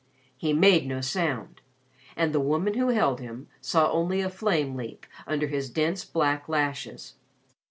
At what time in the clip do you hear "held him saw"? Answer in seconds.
2.89-3.91